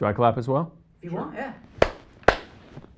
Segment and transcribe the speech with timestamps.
[0.00, 0.72] Do I clap as well?
[1.02, 1.52] If you want, yeah.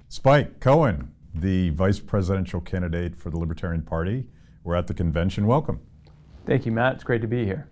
[0.09, 4.29] Spike Cohen, the vice presidential candidate for the Libertarian Party.
[4.63, 5.49] We're at the convention.
[5.49, 5.81] Welcome.
[6.47, 6.95] Thank you, Matt.
[6.95, 7.69] It's great to be here.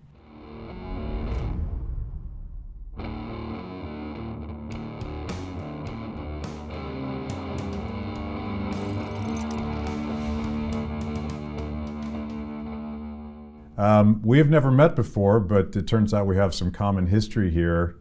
[13.77, 17.49] Um, we have never met before, but it turns out we have some common history
[17.49, 17.95] here.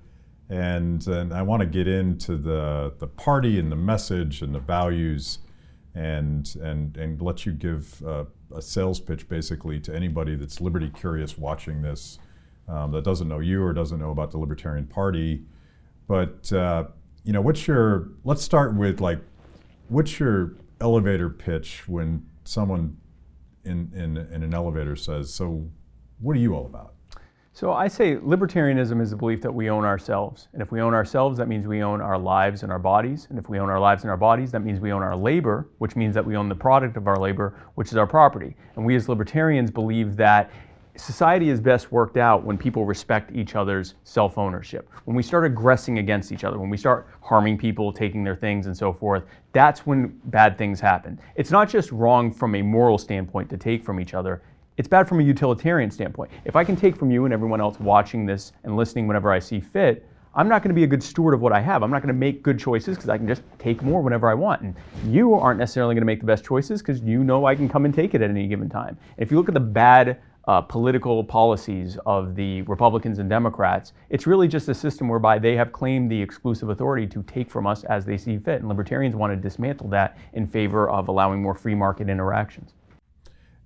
[0.51, 4.59] And, and I want to get into the, the party and the message and the
[4.59, 5.39] values
[5.95, 8.27] and, and, and let you give a
[8.61, 12.19] sales pitch basically to anybody that's liberty curious watching this
[12.69, 15.45] um, that doesn't know you or doesn't know about the Libertarian Party.
[16.09, 16.85] But, uh,
[17.25, 19.21] you know, what's your, let's start with like,
[19.89, 22.97] what's your elevator pitch when someone
[23.65, 25.69] in, in, in an elevator says, So,
[26.19, 26.95] what are you all about?
[27.61, 30.49] So, I say libertarianism is the belief that we own ourselves.
[30.55, 33.27] And if we own ourselves, that means we own our lives and our bodies.
[33.29, 35.69] And if we own our lives and our bodies, that means we own our labor,
[35.77, 38.57] which means that we own the product of our labor, which is our property.
[38.77, 40.51] And we as libertarians believe that
[40.97, 44.89] society is best worked out when people respect each other's self ownership.
[45.05, 48.65] When we start aggressing against each other, when we start harming people, taking their things,
[48.65, 51.21] and so forth, that's when bad things happen.
[51.35, 54.41] It's not just wrong from a moral standpoint to take from each other.
[54.81, 56.31] It's bad from a utilitarian standpoint.
[56.47, 59.39] If I can take from you and everyone else watching this and listening whenever I
[59.39, 61.83] see fit, I'm not going to be a good steward of what I have.
[61.83, 64.33] I'm not going to make good choices because I can just take more whenever I
[64.33, 64.63] want.
[64.63, 67.69] And you aren't necessarily going to make the best choices because you know I can
[67.69, 68.97] come and take it at any given time.
[69.19, 73.93] If you look at the bad uh, political policies of the Republicans and Democrats.
[74.09, 77.67] It's really just a system whereby they have claimed the exclusive authority to take from
[77.67, 78.61] us as they see fit.
[78.61, 82.73] And libertarians want to dismantle that in favor of allowing more free market interactions.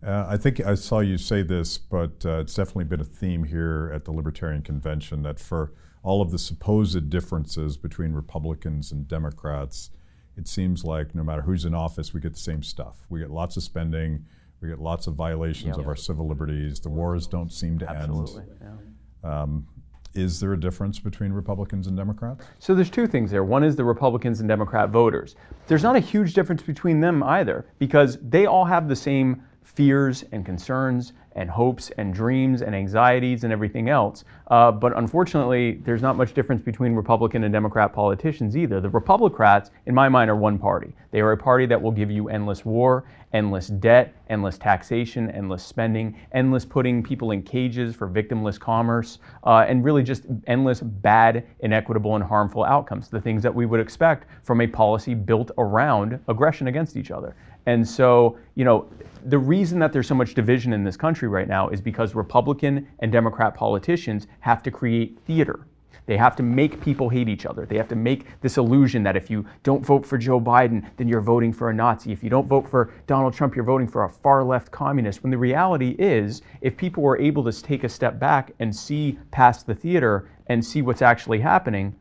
[0.05, 3.45] Uh, I think I saw you say this, but uh, it's definitely been a theme
[3.45, 9.09] here at the Libertarian Convention that for all of the supposed differences between Republicans and
[9.09, 9.91] Democrats,
[10.37, 12.99] it seems like no matter who's in office, we get the same stuff.
[13.09, 14.27] We get lots of spending,
[14.61, 16.81] we get lots of violations of our civil liberties.
[16.81, 18.81] The wars don't seem to Absolutely, end.
[19.23, 19.43] Yeah.
[19.43, 19.67] Um,
[20.15, 22.45] is there a difference between Republicans and Democrats?
[22.59, 23.43] So there's two things there.
[23.43, 25.35] One is the Republicans and Democrat voters.
[25.67, 30.25] There's not a huge difference between them either because they all have the same fears
[30.31, 34.25] and concerns and hopes and dreams and anxieties and everything else.
[34.49, 38.81] Uh, but unfortunately, there's not much difference between Republican and Democrat politicians either.
[38.81, 40.95] The Republicans, in my mind, are one party.
[41.11, 45.65] They are a party that will give you endless war, endless debt, endless taxation, endless
[45.65, 51.45] spending, endless putting people in cages for victimless commerce, uh, and really just endless bad,
[51.61, 53.09] inequitable, and harmful outcomes.
[53.09, 57.35] The things that we would expect from a policy built around aggression against each other.
[57.67, 58.89] And so, you know,
[59.27, 62.87] the reason that there's so much division in this country right now is because Republican
[62.99, 65.67] and Democrat politicians have to create theater.
[66.07, 67.65] They have to make people hate each other.
[67.65, 71.09] They have to make this illusion that if you don't vote for Joe Biden, then
[71.09, 72.13] you're voting for a Nazi.
[72.13, 75.23] If you don't vote for Donald Trump, you're voting for a far left communist.
[75.23, 79.19] When the reality is, if people were able to take a step back and see
[79.31, 81.97] past the theater and see what's actually happening,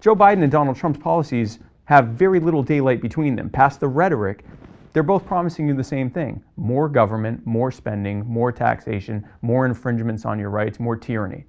[0.00, 1.58] Joe Biden and Donald Trump's policies
[1.88, 3.48] have very little daylight between them.
[3.48, 4.44] Past the rhetoric,
[4.92, 10.26] they're both promising you the same thing more government, more spending, more taxation, more infringements
[10.26, 11.46] on your rights, more tyranny.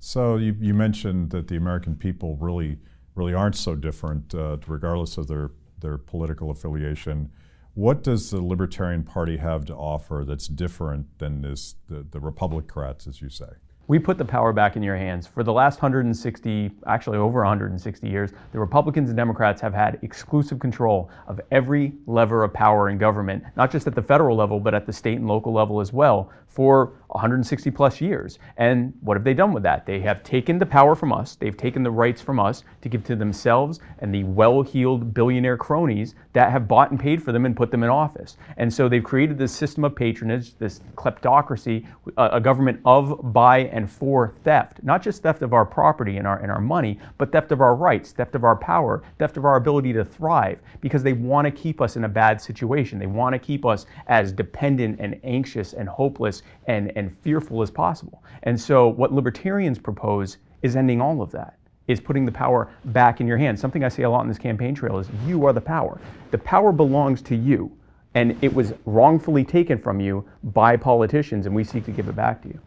[0.00, 2.78] So you, you mentioned that the American people really,
[3.14, 7.30] really aren't so different, uh, regardless of their, their political affiliation.
[7.74, 13.06] What does the Libertarian Party have to offer that's different than this, the, the Republicrats,
[13.06, 13.50] as you say?
[13.88, 15.26] We put the power back in your hands.
[15.26, 20.58] For the last 160, actually over 160 years, the Republicans and Democrats have had exclusive
[20.58, 24.74] control of every lever of power in government, not just at the federal level, but
[24.74, 28.38] at the state and local level as well, for 160 plus years.
[28.56, 29.86] And what have they done with that?
[29.86, 33.04] They have taken the power from us, they've taken the rights from us to give
[33.04, 37.46] to themselves and the well heeled billionaire cronies that have bought and paid for them
[37.46, 38.36] and put them in office.
[38.56, 41.86] And so they've created this system of patronage, this kleptocracy,
[42.16, 44.80] a government of, by, and for theft.
[44.82, 47.74] Not just theft of our property and our, and our money, but theft of our
[47.74, 51.50] rights, theft of our power, theft of our ability to thrive, because they want to
[51.50, 52.98] keep us in a bad situation.
[52.98, 57.70] They want to keep us as dependent and anxious and hopeless and, and fearful as
[57.70, 58.22] possible.
[58.42, 63.20] And so, what libertarians propose is ending all of that, is putting the power back
[63.20, 63.60] in your hands.
[63.60, 66.00] Something I say a lot in this campaign trail is you are the power.
[66.32, 67.70] The power belongs to you,
[68.14, 72.16] and it was wrongfully taken from you by politicians, and we seek to give it
[72.16, 72.60] back to you.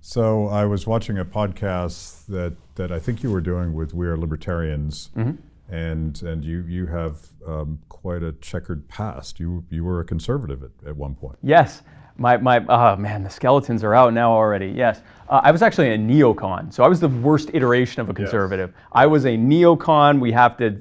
[0.00, 4.06] So I was watching a podcast that, that I think you were doing with We
[4.06, 5.36] Are Libertarians, mm-hmm.
[5.74, 9.40] and and you you have um, quite a checkered past.
[9.40, 11.38] You you were a conservative at, at one point.
[11.42, 11.82] Yes,
[12.16, 14.68] My, my, oh man, the skeletons are out now already.
[14.68, 15.00] Yes.
[15.28, 18.72] Uh, I was actually a neocon, so I was the worst iteration of a conservative.
[18.74, 18.88] Yes.
[18.92, 20.20] I was a neocon.
[20.20, 20.78] We have to,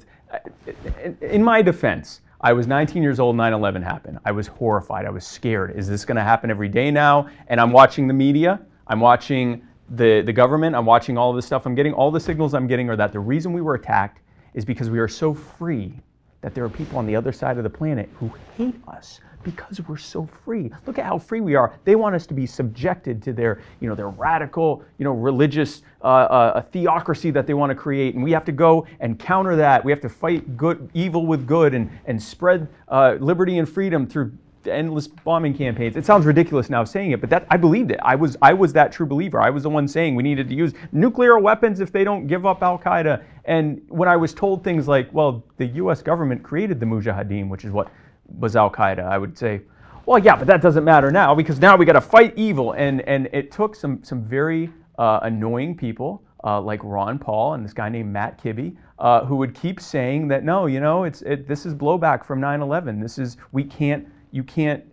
[1.22, 4.20] in my defense, I was 19 years old, 9 11 happened.
[4.26, 5.06] I was horrified.
[5.06, 5.76] I was scared.
[5.76, 7.30] Is this going to happen every day now?
[7.48, 11.46] And I'm watching the media, I'm watching the, the government, I'm watching all of this
[11.46, 11.66] stuff.
[11.66, 14.22] I'm getting all the signals I'm getting are that the reason we were attacked
[14.54, 15.94] is because we are so free
[16.42, 19.82] that there are people on the other side of the planet who hate us because
[19.82, 20.72] we're so free.
[20.86, 21.74] Look at how free we are.
[21.84, 25.82] They want us to be subjected to their, you know, their radical, you know, religious
[26.02, 29.56] uh, uh, theocracy that they want to create, and we have to go and counter
[29.56, 29.84] that.
[29.84, 34.08] We have to fight good, evil with good, and and spread uh, liberty and freedom
[34.08, 34.32] through
[34.68, 35.96] endless bombing campaigns.
[35.96, 38.00] It sounds ridiculous now saying it, but that I believed it.
[38.04, 39.42] I was I was that true believer.
[39.42, 42.46] I was the one saying we needed to use nuclear weapons if they don't give
[42.46, 43.24] up Al Qaeda.
[43.46, 46.02] And when I was told things like, well, the U.S.
[46.02, 47.92] government created the Mujahideen, which is what
[48.26, 49.62] was Al Qaeda, I would say,
[50.06, 52.74] well, yeah, but that doesn't matter now because now we got to fight evil.
[52.74, 56.24] And and it took some some very uh, annoying people.
[56.46, 60.28] Uh, like Ron Paul and this guy named Matt Kibbe, uh, who would keep saying
[60.28, 63.02] that no, you know, it's it, this is blowback from 9/11.
[63.02, 64.84] This is we can't you can't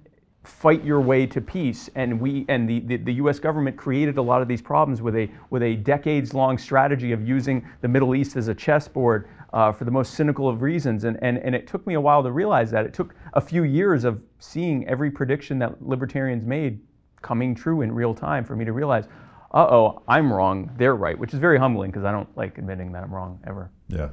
[0.45, 1.91] fight your way to peace.
[1.95, 3.39] And we and the, the, the, U.S.
[3.39, 7.67] government created a lot of these problems with a with a decades-long strategy of using
[7.83, 11.05] the Middle East as a chessboard uh, for the most cynical of reasons.
[11.05, 12.87] And, and and it took me a while to realize that.
[12.87, 16.81] It took a few years of seeing every prediction that libertarians made
[17.23, 19.07] coming true in real time for me to realize.
[19.53, 20.71] Uh oh, I'm wrong.
[20.77, 23.71] They're right, which is very humbling because I don't like admitting that I'm wrong ever.
[23.89, 24.11] Yeah,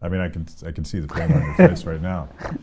[0.00, 2.28] I mean, I can I can see the pain on your face right now.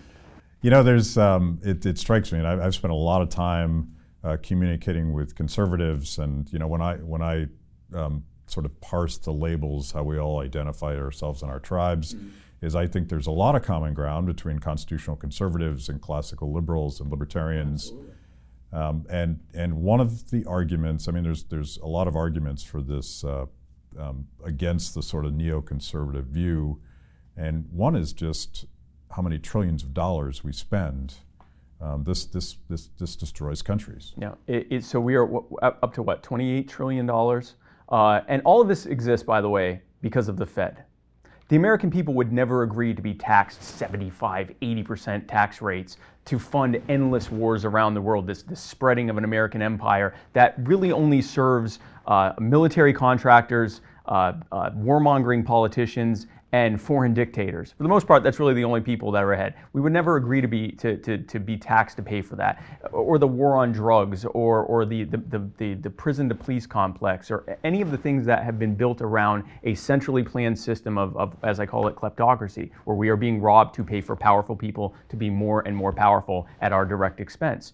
[0.61, 3.29] You know, there's um, it, it, strikes me, and I've, I've, spent a lot of
[3.29, 7.45] time uh, communicating with conservatives, and you know, when I when I
[7.93, 12.29] um, sort of parse the labels, how we all identify ourselves and our tribes, mm-hmm.
[12.61, 16.99] is I think there's a lot of common ground between constitutional conservatives and classical liberals
[16.99, 17.93] and libertarians.
[18.73, 22.63] Um, and and one of the arguments, I mean, there's there's a lot of arguments
[22.63, 23.45] for this uh,
[23.97, 26.81] um, against the sort of neoconservative view,
[27.35, 28.65] and one is just
[29.11, 31.15] how many trillions of dollars we spend,
[31.79, 34.13] um, this, this, this, this destroys countries.
[34.17, 35.29] Yeah, it, it, so we are
[35.61, 37.07] up to what, $28 trillion?
[37.89, 40.83] Uh, and all of this exists, by the way, because of the Fed.
[41.49, 45.95] The American people would never agree to be taxed 75, 80% tax rates
[46.25, 50.55] to fund endless wars around the world, this, this spreading of an American empire that
[50.67, 57.73] really only serves uh, military contractors, uh, uh, warmongering politicians, and foreign dictators.
[57.75, 59.55] For the most part, that's really the only people that are ahead.
[59.73, 62.63] We would never agree to be to, to, to be taxed to pay for that,
[62.91, 66.65] or the war on drugs, or or the the, the, the, the prison to police
[66.65, 70.97] complex, or any of the things that have been built around a centrally planned system
[70.97, 74.15] of, of as I call it kleptocracy, where we are being robbed to pay for
[74.15, 77.73] powerful people to be more and more powerful at our direct expense.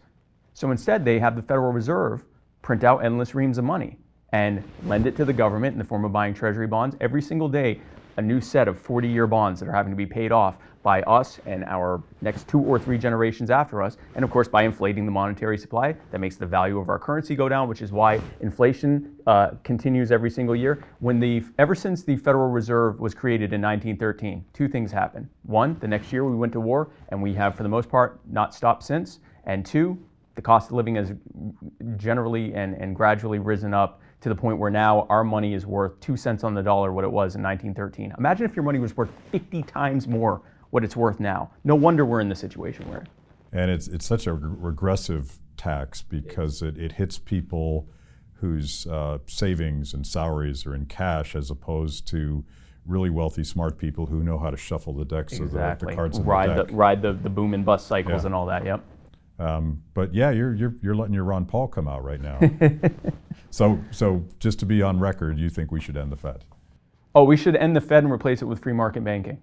[0.53, 2.23] So instead, they have the Federal Reserve
[2.63, 3.97] print out endless reams of money
[4.31, 7.47] and lend it to the government in the form of buying treasury bonds every single
[7.47, 7.79] day
[8.17, 11.01] a new set of 40 year bonds that are having to be paid off by
[11.03, 13.97] us and our next two or three generations after us.
[14.15, 17.35] And of course, by inflating the monetary supply, that makes the value of our currency
[17.35, 20.83] go down, which is why inflation uh, continues every single year.
[20.99, 25.29] When the, ever since the Federal Reserve was created in 1913, two things happened.
[25.43, 28.19] One, the next year we went to war, and we have, for the most part,
[28.29, 29.19] not stopped since.
[29.45, 29.97] And two,
[30.35, 31.13] the cost of living has
[31.95, 35.99] generally and, and gradually risen up to the point where now our money is worth
[35.99, 38.13] two cents on the dollar what it was in 1913.
[38.17, 41.51] Imagine if your money was worth 50 times more what it's worth now.
[41.65, 43.07] No wonder we're in the situation we're in.
[43.51, 47.89] And it's, it's such a regressive tax because it, it hits people
[48.35, 52.45] whose uh, savings and salaries are in cash as opposed to
[52.85, 55.51] really wealthy, smart people who know how to shuffle the decks exactly.
[55.51, 56.67] of the, the cards ride the deck.
[56.67, 58.27] The, ride the, the boom and bust cycles yeah.
[58.27, 58.81] and all that, yep.
[59.39, 62.39] Um, but yeah, you're, you're, you're letting your Ron Paul come out right now.
[63.49, 66.45] so, so just to be on record, you think we should end the Fed?
[67.15, 69.41] Oh, we should end the Fed and replace it with free market banking.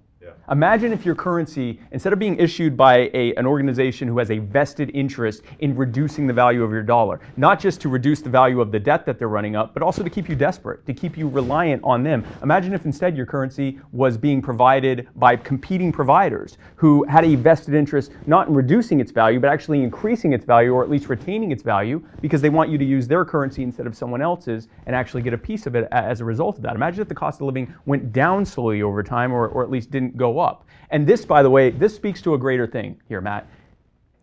[0.50, 4.38] Imagine if your currency, instead of being issued by a, an organization who has a
[4.38, 8.60] vested interest in reducing the value of your dollar, not just to reduce the value
[8.60, 11.16] of the debt that they're running up, but also to keep you desperate, to keep
[11.16, 12.22] you reliant on them.
[12.42, 17.72] Imagine if instead your currency was being provided by competing providers who had a vested
[17.72, 21.50] interest not in reducing its value, but actually increasing its value or at least retaining
[21.50, 24.94] its value because they want you to use their currency instead of someone else's and
[24.94, 26.74] actually get a piece of it as a result of that.
[26.74, 29.90] Imagine if the cost of living went down slowly over time or, or at least
[29.90, 30.66] didn't go up.
[30.90, 33.46] And this, by the way, this speaks to a greater thing here, Matt.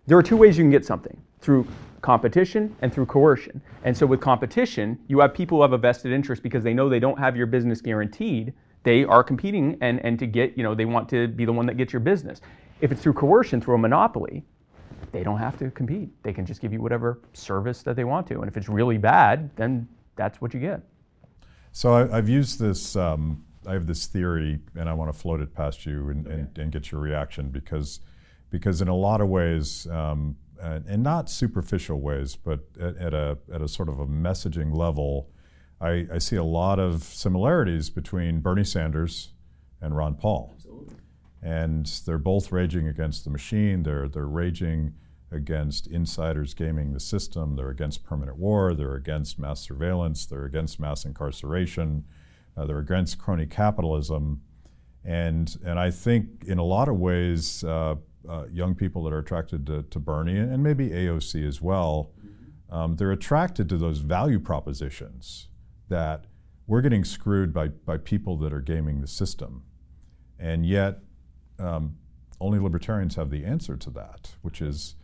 [0.05, 1.67] There are two ways you can get something through
[2.01, 3.61] competition and through coercion.
[3.83, 6.89] And so with competition, you have people who have a vested interest because they know
[6.89, 8.53] they don't have your business guaranteed.
[8.83, 11.65] They are competing and, and to get, you know, they want to be the one
[11.65, 12.41] that gets your business.
[12.79, 14.45] If it's through coercion, through a monopoly,
[15.11, 16.09] they don't have to compete.
[16.23, 18.39] They can just give you whatever service that they want to.
[18.39, 20.81] And if it's really bad, then that's what you get.
[21.71, 22.95] So I, have used this.
[22.95, 26.35] Um, I have this theory, and I want to float it past you and, okay.
[26.35, 27.99] and, and, get your reaction because,
[28.49, 33.13] because in a lot of ways, um, and, and, not superficial ways, but at, at,
[33.13, 35.29] a at a sort of a messaging level,
[35.79, 39.33] I, I see a lot of similarities between Bernie Sanders
[39.81, 40.53] and Ron Paul.
[40.55, 40.95] Absolutely.
[41.41, 43.83] And they're both raging against the machine.
[43.83, 44.93] They're they're raging
[45.31, 47.55] against insiders gaming the system.
[47.55, 48.73] They're against permanent war.
[48.73, 50.25] They're against mass surveillance.
[50.25, 52.05] They're against mass incarceration.
[52.57, 54.41] Uh, they're against crony capitalism.
[55.05, 57.95] And, and I think in a lot of ways, uh,
[58.27, 62.11] uh, young people that are attracted to, to, Bernie and maybe AOC as well,
[62.69, 65.47] um, they're attracted to those value propositions
[65.87, 66.25] that
[66.65, 69.63] we're getting screwed by, by people that are gaming the system.
[70.37, 70.99] And yet,
[71.59, 71.95] um,
[72.39, 74.95] only libertarians have the answer to that, which is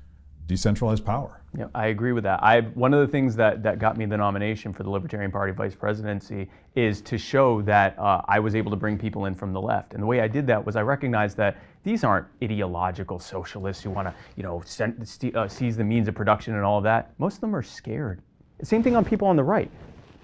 [0.48, 1.42] decentralized power.
[1.58, 2.44] Yeah, I agree with that.
[2.44, 5.54] I one of the things that that got me the nomination for the Libertarian Party
[5.54, 9.54] vice presidency is to show that uh, I was able to bring people in from
[9.54, 9.94] the left.
[9.94, 13.92] And the way I did that was I recognized that these aren't ideological socialists who
[13.92, 17.14] want to, you know, send, uh, seize the means of production and all of that.
[17.20, 18.22] Most of them are scared.
[18.64, 19.70] Same thing on people on the right.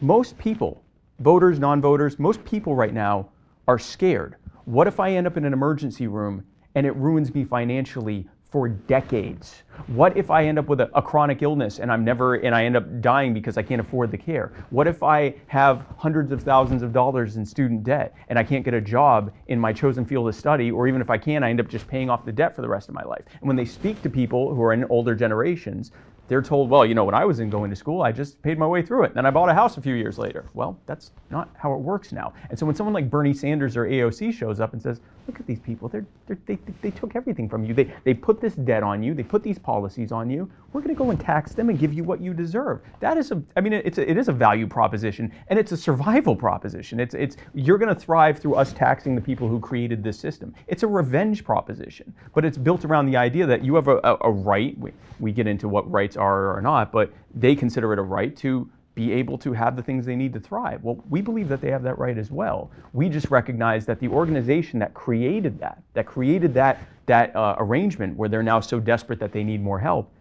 [0.02, 0.82] Most people,
[1.20, 3.30] voters, non-voters, most people right now
[3.68, 4.38] are scared.
[4.66, 6.44] What if I end up in an emergency room
[6.76, 9.63] and it ruins me financially for decades.
[9.88, 12.65] What if I end up with a, a, chronic illness and I'm never and I
[12.65, 14.51] end up dying because I can't afford the care?
[14.72, 18.65] What if I have hundreds of thousands of dollars in student debt and I can't
[18.65, 21.51] get a job in my chosen field of study or even if I can I
[21.51, 23.24] end up just paying off the debt for the rest of my life?
[23.39, 25.91] And when they speak to people who are in older generations,
[26.27, 28.58] they're told, well, you know, when I was in going to school, I just paid
[28.60, 29.15] my way through it.
[29.15, 30.46] Then I bought a house a few years later.
[30.53, 32.34] Well, that's not how it works now.
[32.50, 35.46] And so when someone like Bernie Sanders or AOC shows up and says, look at
[35.46, 37.72] these people, they're, they're, they, they took everything from you.
[37.76, 40.50] They, they put this debt on you, they put these policies on you.
[40.74, 42.82] We're going to go and tax them and give you what you deserve.
[43.00, 45.78] That is a, I mean, it's a, it is a value proposition and it's a
[45.78, 47.00] survival proposition.
[47.00, 50.56] It's, it's, you're going to thrive through us taxing the people who created this system.
[50.66, 54.18] It's a revenge proposition, but it's built around the idea that you have a, a,
[54.22, 54.76] a right.
[54.80, 58.36] We, we get into what rights are or not, but they consider it a right
[58.38, 58.68] to
[59.00, 60.84] be able to have the things they need to thrive.
[60.84, 62.70] Well, we believe that they have that right as well.
[62.91, 68.18] We just recognize that the organization that created that, that created that, that uh, arrangement
[68.18, 70.12] where they're now so desperate that they need more help,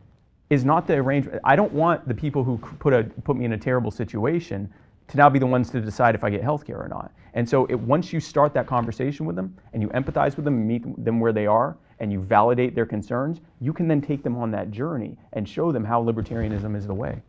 [0.49, 1.41] is not the arrangement.
[1.43, 4.73] I don't want the people who put, a, put me in a terrible situation
[5.09, 7.11] to now be the ones to decide if I get health care or not.
[7.35, 10.69] And so it, once you start that conversation with them and you empathize with them
[10.69, 14.37] meet them where they are, and you validate their concerns, you can then take them
[14.37, 17.21] on that journey and show them how libertarianism is the way.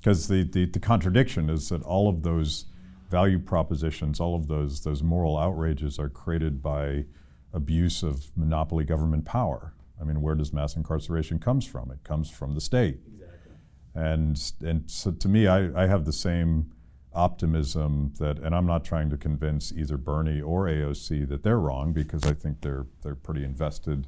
[0.00, 2.64] Because the, the, the, contradiction is that all of those
[3.10, 7.04] value propositions, all of those, those moral outrages are created by
[7.52, 9.74] abuse of monopoly government power.
[10.00, 11.90] I mean, where does mass incarceration comes from?
[11.90, 13.00] It comes from the state.
[13.06, 13.52] Exactly.
[13.94, 16.72] And, and so to me, I, I have the same
[17.12, 21.92] optimism that, and I'm not trying to convince either Bernie or AOC that they're wrong
[21.92, 24.06] because I think they're they're pretty invested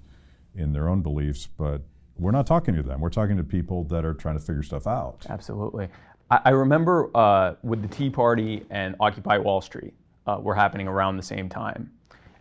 [0.55, 1.83] in their own beliefs, but
[2.19, 3.01] we're not talking to them.
[3.01, 5.27] We're talking to people that are trying to figure stuff out.
[5.29, 5.89] Absolutely.
[6.31, 9.95] I, I remember uh, with the Tea Party and Occupy Wall Street
[10.27, 11.91] uh, were happening around the same time,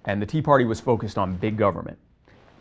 [0.05, 1.97] and the Tea Party was focused on big government,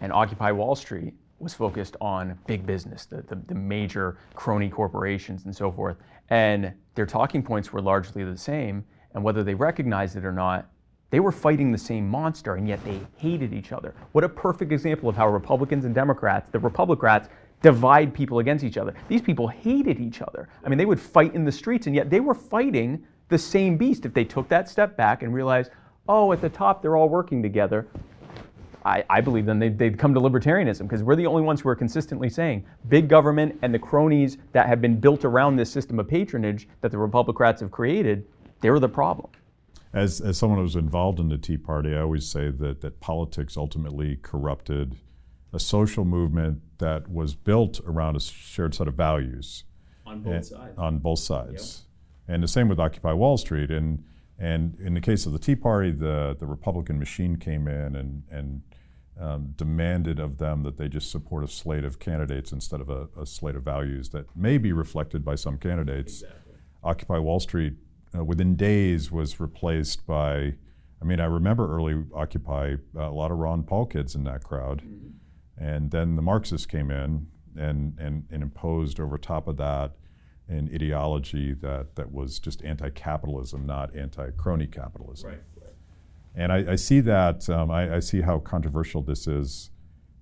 [0.00, 5.46] and Occupy Wall Street was focused on big business, the, the, the, major crony corporations
[5.46, 5.96] and so forth.
[6.28, 8.84] And their talking points were largely the same.
[9.14, 10.69] And whether they recognized it or not,
[11.10, 13.94] they were fighting the same monster, and yet they hated each other.
[14.12, 17.28] What a perfect example of how Republicans and Democrats, the Republicrats,
[17.62, 18.94] divide people against each other.
[19.08, 20.48] These people hated each other.
[20.64, 23.76] I mean, they would fight in the streets, and yet they were fighting the same
[23.76, 25.70] beast if they took that step back and realized,
[26.08, 27.86] oh, at the top they're all working together.
[28.84, 31.68] I, I believe then they'd, they'd come to libertarianism because we're the only ones who
[31.68, 35.98] are consistently saying big government and the cronies that have been built around this system
[35.98, 38.26] of patronage that the Republicrats have created,
[38.60, 39.28] they're the problem.
[39.92, 43.00] As, as someone who was involved in the Tea Party, I always say that, that
[43.00, 44.96] politics ultimately corrupted
[45.52, 49.64] a social movement that was built around a shared set of values.
[50.06, 50.78] On both sides.
[50.78, 51.84] On both sides.
[52.28, 52.34] Yep.
[52.34, 53.70] And the same with Occupy Wall Street.
[53.70, 54.04] And,
[54.38, 58.22] and in the case of the Tea Party, the, the Republican machine came in and,
[58.30, 58.62] and
[59.20, 63.08] um, demanded of them that they just support a slate of candidates instead of a,
[63.18, 66.22] a, slate of values that may be reflected by some candidates.
[66.22, 66.54] Exactly.
[66.82, 67.74] Occupy Wall Street,
[68.16, 70.54] uh, within days, was replaced by.
[71.02, 74.44] I mean, I remember early Occupy, uh, a lot of Ron Paul kids in that
[74.44, 74.82] crowd.
[74.82, 75.64] Mm-hmm.
[75.64, 77.26] And then the Marxists came in
[77.56, 79.92] and, and, and imposed over top of that
[80.50, 85.30] an ideology that, that was just anti capitalism, not anti crony capitalism.
[85.30, 85.40] Right.
[86.34, 89.70] And I, I see that, um, I, I, see how controversial this is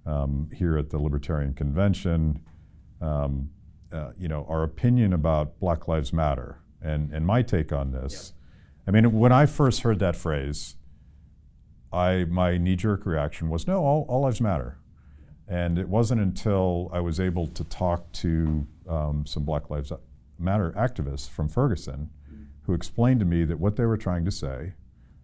[0.07, 2.41] um, here at the Libertarian Convention,
[3.03, 3.51] um,
[3.93, 8.33] uh, you know, our opinion about Black Lives Matter and, and my take on this.
[8.87, 10.77] I mean, when I first heard that phrase,
[11.93, 14.79] I my knee-jerk reaction was no, all, all lives matter.
[15.47, 19.93] And it wasn't until I was able to talk to um, some Black Lives
[20.39, 22.11] Matter activists from Ferguson
[22.63, 24.75] who explained to me that what they were trying to say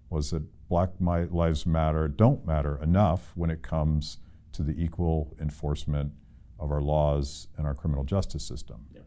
[0.08, 4.16] was that Black Lives Matter don't matter enough when it comes
[4.52, 6.12] to the equal enforcement
[6.58, 8.86] of our laws and our criminal justice system.
[8.94, 9.02] Yeah.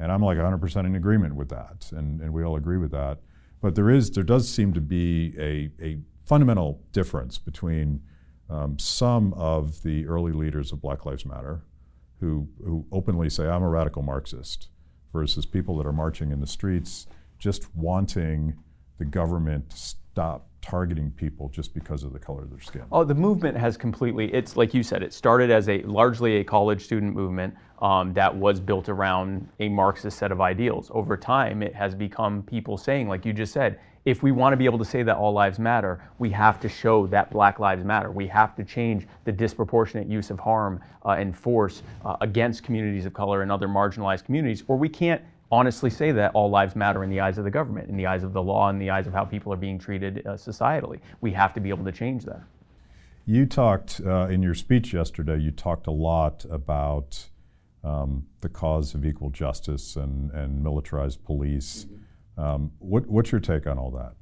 [0.00, 3.18] And I'm like 100% in agreement with that, and, and we all agree with that.
[3.60, 8.00] But there is, there does seem to be a, a fundamental difference between
[8.48, 11.64] um, some of the early leaders of Black Lives Matter
[12.20, 14.68] who, who openly say, I'm a radical Marxist,
[15.12, 17.06] versus people that are marching in the streets
[17.38, 18.56] just wanting
[18.98, 22.82] the government to stop targeting people just because of the color of their skin.
[22.92, 26.44] Oh, the movement has completely, it's like you said, it started as a largely a
[26.44, 30.90] college student movement um, that was built around a Marxist set of ideals.
[30.92, 34.56] Over time, it has become people saying, like you just said, if we want to
[34.56, 37.84] be able to say that all lives matter, we have to show that Black Lives
[37.84, 38.10] Matter.
[38.10, 43.04] We have to change the disproportionate use of harm uh, and force uh, against communities
[43.04, 47.02] of color and other marginalized communities, or we can't honestly say that all lives matter
[47.02, 49.06] in the eyes of the government, in the eyes of the law, in the eyes
[49.06, 51.00] of how people are being treated uh, societally.
[51.20, 52.42] We have to be able to change that.
[53.26, 57.28] You talked uh, in your speech yesterday, you talked a lot about
[57.84, 61.86] um, the cause of equal justice and, and militarized police.
[61.86, 62.40] Mm-hmm.
[62.40, 64.14] Um, what, what's your take on all that?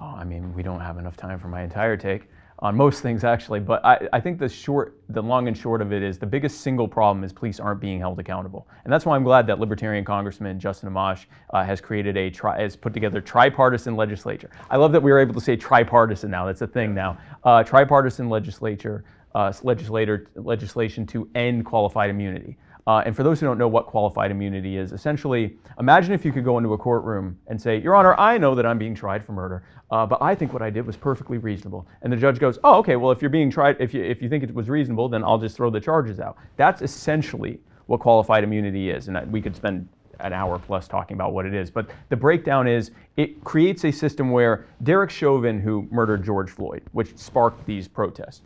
[0.00, 2.28] Oh, I mean, we don't have enough time for my entire take
[2.62, 3.60] on most things actually.
[3.60, 6.60] But I, I think the short, the long and short of it is the biggest
[6.60, 10.04] single problem is police aren't being held accountable, and that's why I'm glad that Libertarian
[10.04, 14.48] Congressman Justin Amash uh, has created a tri- has put together tripartisan legislature.
[14.70, 16.46] I love that we are able to say tripartisan now.
[16.46, 17.18] That's a thing now.
[17.42, 19.04] Uh, tripartisan legislature,
[19.34, 22.56] uh, legislator legislation to end qualified immunity.
[22.86, 26.32] Uh, and for those who don't know what qualified immunity is, essentially, imagine if you
[26.32, 29.24] could go into a courtroom and say, Your Honor, I know that I'm being tried
[29.24, 31.86] for murder, uh, but I think what I did was perfectly reasonable.
[32.02, 34.28] And the judge goes, Oh, okay, well, if you're being tried, if you, if you
[34.28, 36.36] think it was reasonable, then I'll just throw the charges out.
[36.56, 39.08] That's essentially what qualified immunity is.
[39.08, 39.88] And we could spend
[40.20, 41.70] an hour plus talking about what it is.
[41.70, 46.82] But the breakdown is it creates a system where Derek Chauvin, who murdered George Floyd,
[46.92, 48.42] which sparked these protests,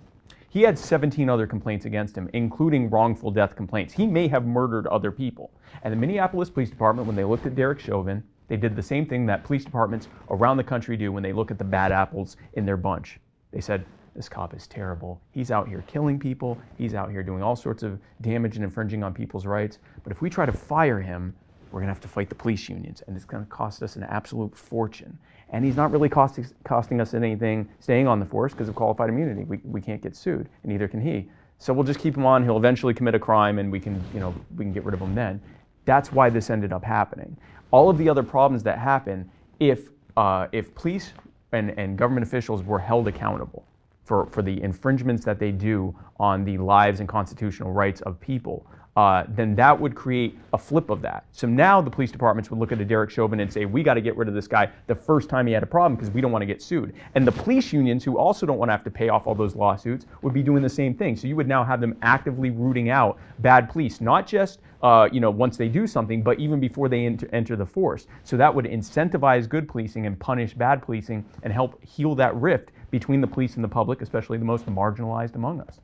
[0.48, 3.92] he had 17 other complaints against him, including wrongful death complaints.
[3.92, 5.50] He may have murdered other people.
[5.82, 9.06] And the Minneapolis Police Department, when they looked at Derek Chauvin, they did the same
[9.06, 12.36] thing that police departments around the country do when they look at the bad apples
[12.54, 13.18] in their bunch.
[13.52, 15.20] They said, this cop is terrible.
[15.32, 16.58] He's out here killing people.
[16.78, 19.78] He's out here doing all sorts of damage and infringing on people's rights.
[20.02, 21.34] But if we try to fire him,
[21.70, 23.96] we're going to have to fight the police unions, and it's going to cost us
[23.96, 25.18] an absolute fortune
[25.50, 29.08] and he's not really costing, costing us anything staying on the force because of qualified
[29.08, 29.44] immunity.
[29.44, 31.28] We, we can't get sued, and neither can he.
[31.58, 32.42] So we'll just keep him on.
[32.44, 35.00] He'll eventually commit a crime, and we can, you know, we can get rid of
[35.00, 35.40] him then.
[35.84, 37.36] That's why this ended up happening.
[37.70, 39.30] All of the other problems that happen,
[39.60, 41.12] if uh, if police
[41.52, 43.66] and, and government officials were held accountable
[44.04, 48.66] for, for the infringements that they do on the lives and constitutional rights of people,
[48.96, 51.26] uh, then that would create a flip of that.
[51.32, 53.94] So now the police departments would look at a Derek Chauvin and say, we got
[53.94, 56.20] to get rid of this guy the first time he had a problem because we
[56.22, 56.94] don't want to get sued.
[57.14, 59.54] And the police unions, who also don't want to have to pay off all those
[59.54, 61.14] lawsuits, would be doing the same thing.
[61.14, 65.20] So you would now have them actively rooting out bad police, not just uh, you
[65.20, 68.06] know once they do something, but even before they enter, enter the force.
[68.24, 72.72] So that would incentivize good policing and punish bad policing and help heal that rift
[72.90, 75.80] between the police and the public, especially the most marginalized among us.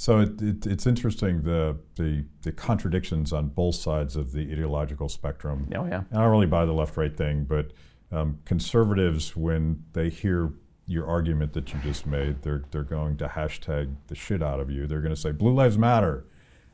[0.00, 5.08] So it, it, it's interesting the, the, the contradictions on both sides of the ideological
[5.08, 5.68] spectrum.
[5.74, 6.04] Oh yeah.
[6.12, 7.72] I don't really buy the left right thing, but
[8.12, 10.52] um, conservatives, when they hear
[10.86, 14.70] your argument that you just made, they're they're going to hashtag the shit out of
[14.70, 14.86] you.
[14.86, 16.24] They're going to say Blue Lives Matter,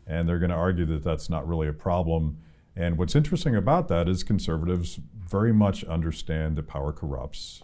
[0.07, 2.37] and they're going to argue that that's not really a problem.
[2.77, 7.63] And what's interesting about that is conservatives very much understand that power corrupts,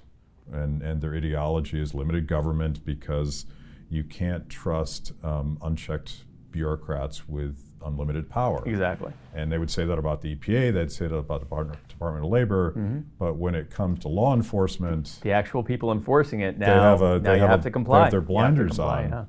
[0.51, 3.45] and and their ideology is limited government because
[3.91, 8.63] you can't trust um, unchecked bureaucrats with unlimited power.
[8.67, 9.13] Exactly.
[9.35, 12.31] And they would say that about the EPA, they'd say that about the Department, of
[12.31, 13.01] Labor, mm-hmm.
[13.19, 17.03] but when it comes to law enforcement, the actual people enforcing it now, they have,
[17.03, 17.99] a, they have, have a, to comply.
[17.99, 19.27] They have their blinders comply, on.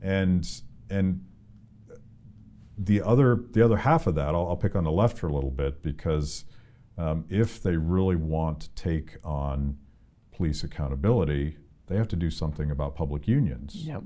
[0.00, 1.24] And and
[2.78, 5.32] the other the other half of that, I'll, I'll pick on the left for a
[5.32, 6.44] little bit because
[6.96, 9.76] um, if they really want to take on
[10.32, 13.74] police accountability, they have to do something about public unions.
[13.74, 14.02] Yep.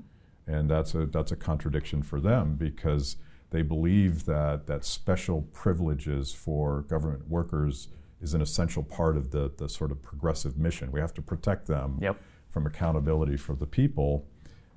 [0.47, 3.17] And that's a that's a contradiction for them because
[3.51, 7.89] they believe that that special privileges for government workers
[8.21, 10.91] is an essential part of the, the sort of progressive mission.
[10.91, 12.17] We have to protect them yep.
[12.49, 14.27] from accountability for the people.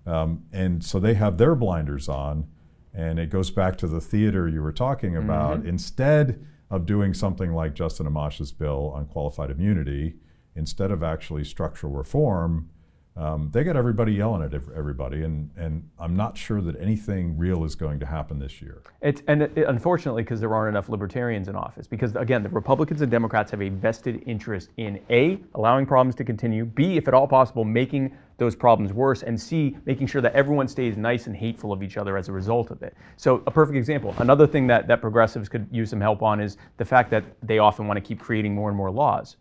[0.05, 2.47] Um, and so they have their blinders on,
[2.93, 5.59] and it goes back to the theater you were talking about.
[5.59, 5.69] Mm-hmm.
[5.69, 10.15] Instead of doing something like Justin Amash's bill on qualified immunity,
[10.55, 12.69] instead of actually structural reform,
[13.17, 17.63] um, they got everybody yelling at everybody, and, and I'm not sure that anything real
[17.63, 18.81] is going to happen this year.
[19.01, 23.01] It's, and it, unfortunately, because there aren't enough libertarians in office, because again, the Republicans
[23.01, 27.13] and Democrats have a vested interest in A, allowing problems to continue, B, if at
[27.13, 31.35] all possible, making those problems worse, and C, making sure that everyone stays nice and
[31.37, 32.97] hateful of each other as a result of it.
[33.15, 36.57] So, a perfect example, another thing that, that progressives could use some help on is
[36.75, 39.37] the fact that they often want to keep creating more and more laws.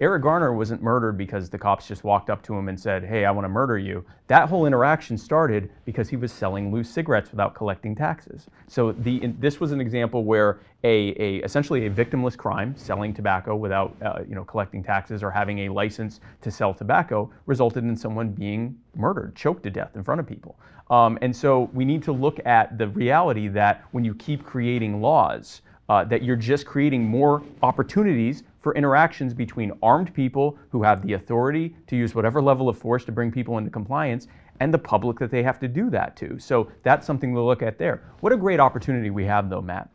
[0.00, 3.24] Eric Garner wasn't murdered because the cops just walked up to him and said, Hey,
[3.24, 4.04] I want to murder you.
[4.26, 8.46] That whole interaction started because he was selling loose cigarettes without collecting taxes.
[8.66, 13.54] So the, this was an example where a, a essentially a victimless crime, selling tobacco
[13.54, 17.96] without uh, you know, collecting taxes or having a license to sell tobacco, resulted in
[17.96, 20.58] someone being murdered, choked to death in front of people.
[20.90, 25.00] Um, and so we need to look at the reality that when you keep creating
[25.00, 31.06] laws, uh, that you're just creating more opportunities for interactions between armed people who have
[31.06, 34.26] the authority to use whatever level of force to bring people into compliance
[34.60, 36.38] and the public that they have to do that to.
[36.38, 38.02] So that's something to look at there.
[38.20, 39.90] What a great opportunity we have, though, Matt.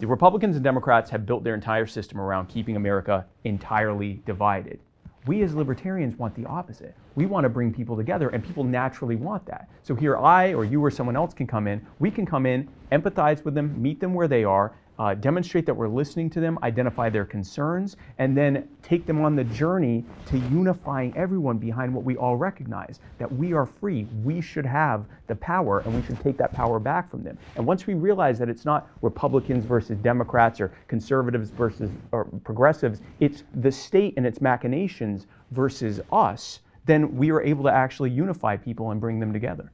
[0.00, 4.80] The Republicans and Democrats have built their entire system around keeping America entirely divided.
[5.26, 6.94] We as libertarians want the opposite.
[7.14, 9.68] We want to bring people together, and people naturally want that.
[9.82, 11.86] So here, I or you or someone else can come in.
[11.98, 15.72] We can come in, empathize with them, meet them where they are, uh, demonstrate that
[15.72, 20.38] we're listening to them, identify their concerns, and then take them on the journey to
[20.38, 24.06] unifying everyone behind what we all recognize that we are free.
[24.22, 27.38] We should have the power, and we should take that power back from them.
[27.56, 33.00] And once we realize that it's not Republicans versus Democrats or conservatives versus or progressives,
[33.20, 38.54] it's the state and its machinations versus us, then we are able to actually unify
[38.54, 39.72] people and bring them together.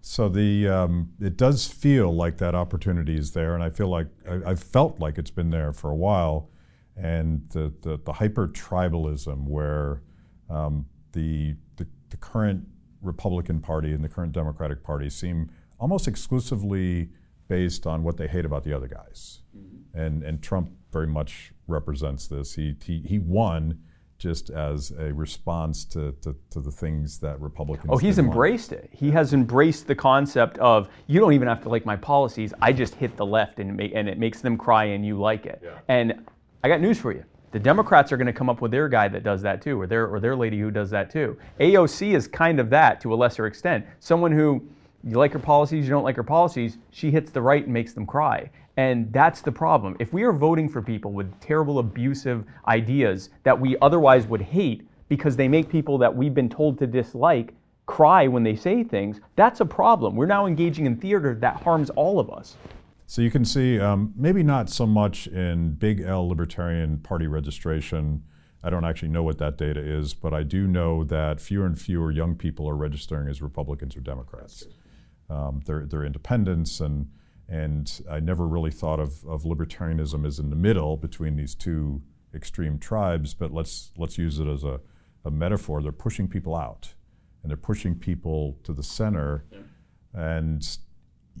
[0.00, 4.06] So the um, it does feel like that opportunity is there, and I feel like
[4.28, 6.50] I, have felt like it's been there for a while,
[6.96, 10.02] and the the, the hyper tribalism where
[10.48, 12.68] um, the, the, the current
[13.02, 17.10] Republican Party and the current Democratic Party seem almost exclusively
[17.48, 19.98] based on what they hate about the other guys, mm-hmm.
[19.98, 22.54] and and Trump very much represents this.
[22.54, 23.80] He he he won
[24.18, 27.90] just as a response to, to, to, the things that Republicans.
[27.92, 28.84] Oh, he's embraced want.
[28.84, 28.90] it.
[28.92, 32.54] He has embraced the concept of you don't even have to like my policies.
[32.62, 35.46] I just hit the left and, make, and it makes them cry and you like
[35.46, 35.60] it.
[35.62, 35.78] Yeah.
[35.88, 36.26] And
[36.64, 37.24] I got news for you.
[37.52, 39.86] The Democrats are going to come up with their guy that does that too, or
[39.86, 41.38] their or their lady who does that too.
[41.60, 43.86] AOC is kind of that to a lesser extent.
[44.00, 44.62] Someone who
[45.04, 47.92] you like her policies, you don't like her policies, she hits the right and makes
[47.92, 48.50] them cry.
[48.76, 49.96] And that's the problem.
[49.98, 54.86] If we are voting for people with terrible, abusive ideas that we otherwise would hate
[55.08, 57.54] because they make people that we've been told to dislike
[57.86, 60.16] cry when they say things, that's a problem.
[60.16, 62.56] We're now engaging in theater that harms all of us.
[63.06, 68.24] So you can see, um, maybe not so much in Big L Libertarian Party registration.
[68.64, 71.80] I don't actually know what that data is, but I do know that fewer and
[71.80, 74.66] fewer young people are registering as Republicans or Democrats.
[75.30, 77.08] Um, they're, they're independents and
[77.48, 82.02] and I never really thought of, of libertarianism as in the middle between these two
[82.34, 84.80] extreme tribes, but let's, let's use it as a,
[85.24, 85.82] a metaphor.
[85.82, 86.94] They're pushing people out
[87.42, 89.44] and they're pushing people to the center.
[89.52, 89.58] Yeah.
[90.14, 90.78] And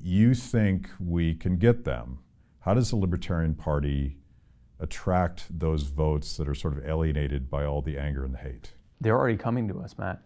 [0.00, 2.20] you think we can get them.
[2.60, 4.18] How does the Libertarian Party
[4.78, 8.72] attract those votes that are sort of alienated by all the anger and the hate?
[9.00, 10.20] They're already coming to us, Matt.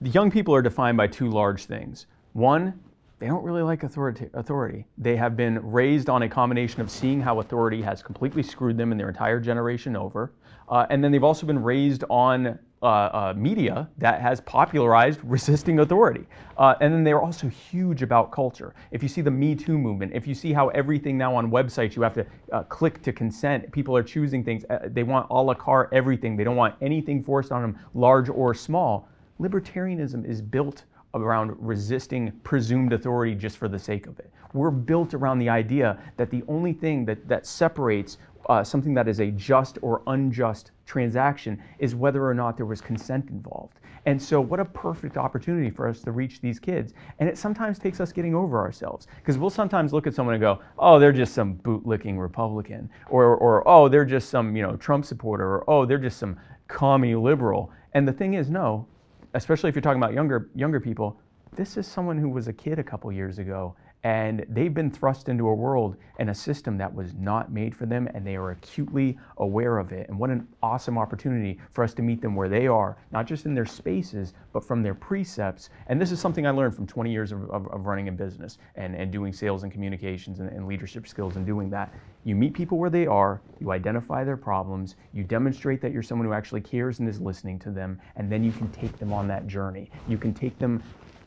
[0.00, 2.06] The young people are defined by two large things.
[2.32, 2.78] One,
[3.20, 4.86] they don't really like authority.
[4.96, 8.92] They have been raised on a combination of seeing how authority has completely screwed them
[8.92, 10.32] and their entire generation over.
[10.70, 15.80] Uh, and then they've also been raised on uh, uh, media that has popularized resisting
[15.80, 16.24] authority.
[16.56, 18.74] Uh, and then they're also huge about culture.
[18.90, 21.94] If you see the Me Too movement, if you see how everything now on websites
[21.94, 24.64] you have to uh, click to consent, people are choosing things.
[24.70, 26.38] Uh, they want a la carte everything.
[26.38, 29.10] They don't want anything forced on them, large or small.
[29.38, 34.30] Libertarianism is built around resisting presumed authority just for the sake of it.
[34.52, 38.18] We're built around the idea that the only thing that, that separates
[38.48, 42.80] uh, something that is a just or unjust transaction is whether or not there was
[42.80, 43.78] consent involved.
[44.06, 46.94] And so, what a perfect opportunity for us to reach these kids.
[47.18, 50.40] And it sometimes takes us getting over ourselves because we'll sometimes look at someone and
[50.40, 54.76] go, "Oh, they're just some bootlicking Republican," or, or "Oh, they're just some you know
[54.76, 58.86] Trump supporter," or "Oh, they're just some commie liberal." And the thing is, no,
[59.34, 61.20] especially if you're talking about younger younger people,
[61.56, 65.28] this is someone who was a kid a couple years ago and they've been thrust
[65.28, 68.50] into a world and a system that was not made for them and they are
[68.52, 70.08] acutely aware of it.
[70.08, 73.44] And what an awesome opportunity for us to meet them where they are not just
[73.44, 75.68] in their spaces but from their precepts.
[75.88, 78.58] And this is something i learned from 20 years of, of, of running a business
[78.74, 81.92] and, and doing sales and communications and, and leadership skills and doing that.
[82.24, 86.26] You meet people where they are you identify their problems you demonstrate that you're someone
[86.26, 89.28] who actually cares and is listening to them and then you can take them on
[89.28, 89.90] that journey.
[90.08, 90.82] You can take them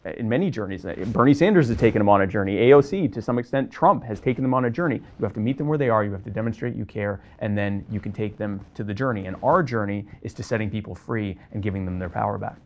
[0.06, 0.86] in many journeys.
[1.08, 2.56] Bernie Sanders has taken them on a journey.
[2.58, 4.96] AOC, to some extent, Trump has taken them on a journey.
[4.96, 6.04] You have to meet them where they are.
[6.04, 9.26] You have to demonstrate you care, and then you can take them to the journey.
[9.26, 12.58] And our journey is to setting people free and giving them their power back.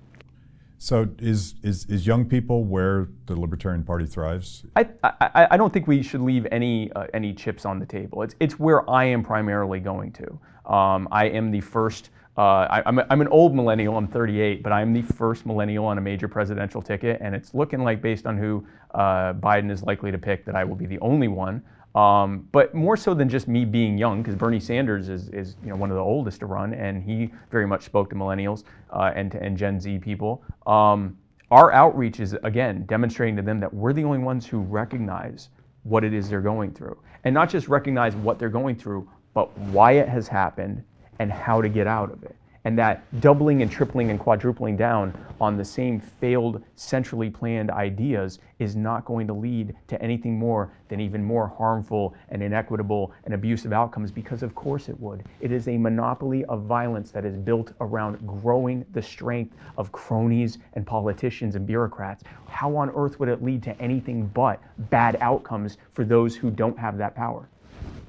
[0.80, 4.64] So, is is, is young people where the Libertarian Party thrives?
[4.76, 8.22] I, I, I don't think we should leave any uh, any chips on the table.
[8.22, 10.72] It's it's where I am primarily going to.
[10.72, 14.72] Um, I am the first uh, I, am I'm an old millennial, I'm 38, but
[14.72, 18.38] I'm the first millennial on a major presidential ticket, and it's looking like, based on
[18.38, 21.64] who uh, Biden is likely to pick, that I will be the only one.
[21.96, 25.70] Um, but more so than just me being young, because Bernie Sanders is, is you
[25.70, 29.12] know, one of the oldest to run, and he very much spoke to millennials uh,
[29.16, 30.44] and, to, and Gen Z people.
[30.68, 31.18] Um,
[31.50, 35.50] our outreach is, again, demonstrating to them that we're the only ones who recognize
[35.82, 37.00] what it is they're going through.
[37.24, 40.84] And not just recognize what they're going through, but why it has happened
[41.20, 42.36] and how to get out of it.
[42.68, 48.40] And that doubling and tripling and quadrupling down on the same failed, centrally planned ideas
[48.60, 53.34] is not going to lead to anything more than even more harmful and inequitable and
[53.34, 55.24] abusive outcomes, because of course it would.
[55.40, 60.58] It is a monopoly of violence that is built around growing the strength of cronies
[60.74, 62.26] and politicians and bureaucrats.
[62.50, 66.78] How on earth would it lead to anything but bad outcomes for those who don't
[66.78, 67.48] have that power?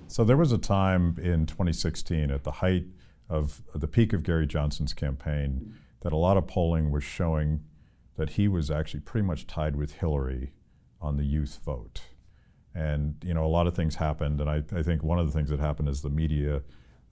[0.08, 2.86] So there was a time in 2016 at the height
[3.28, 7.60] of the peak of Gary Johnson's campaign that a lot of polling was showing
[8.16, 10.52] that he was actually pretty much tied with Hillary
[11.00, 12.02] on the youth vote.
[12.74, 15.32] And you know, a lot of things happened, and I, I think one of the
[15.32, 16.62] things that happened is the media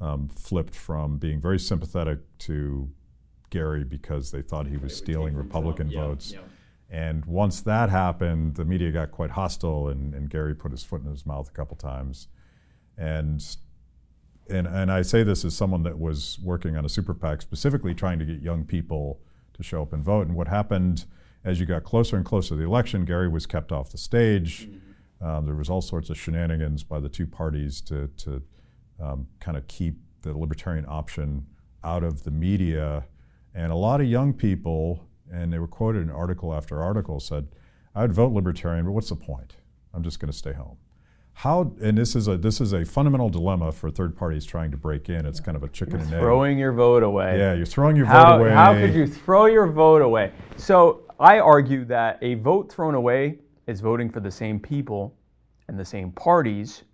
[0.00, 2.90] um, flipped from being very sympathetic to
[3.50, 6.32] Gary because they thought he was stealing Republican votes.
[6.32, 6.46] Yeah, yeah.
[6.88, 11.02] And once that happened, the media got quite hostile, and, and Gary put his foot
[11.02, 12.28] in his mouth a couple times.
[12.96, 13.44] And
[14.48, 17.94] and, and I say this as someone that was working on a super PAC specifically
[17.94, 19.20] trying to get young people
[19.54, 20.26] to show up and vote.
[20.26, 21.06] And what happened
[21.44, 24.68] as you got closer and closer to the election, Gary was kept off the stage.
[24.68, 25.26] Mm-hmm.
[25.26, 28.42] Um, there was all sorts of shenanigans by the two parties to, to
[29.00, 31.46] um, kind of keep the libertarian option
[31.82, 33.04] out of the media.
[33.54, 37.48] And a lot of young people, and they were quoted in article after article, said,
[37.94, 39.54] I would vote libertarian, but what's the point?
[39.94, 40.76] I'm just going to stay home
[41.36, 44.78] how and this is a this is a fundamental dilemma for third parties trying to
[44.78, 45.26] break in.
[45.26, 46.20] It's kind of a chicken and egg.
[46.20, 47.38] Throwing your vote away.
[47.38, 48.52] Yeah, you're throwing your how, vote away.
[48.52, 50.32] How could you throw your vote away?
[50.56, 55.14] So I argue that a vote thrown away is voting for the same people
[55.68, 56.84] and the same parties